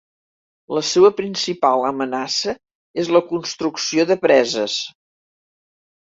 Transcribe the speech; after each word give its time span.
La 0.75 0.81
seua 0.91 1.09
principal 1.17 1.83
amenaça 1.89 2.55
és 3.03 3.11
la 3.17 3.21
construcció 3.33 4.07
de 4.13 4.17
preses. 4.23 4.79